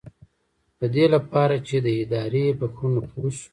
[0.79, 3.47] ددې لپاره چې د ادارې په کړنو پوه شو.